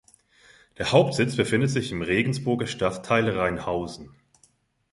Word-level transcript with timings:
Der 0.79 0.91
Hauptsitz 0.93 1.35
befindet 1.35 1.69
sich 1.69 1.91
im 1.91 2.01
Regensburger 2.01 2.65
Stadtteil 2.65 3.29
Reinhausen. 3.29 4.09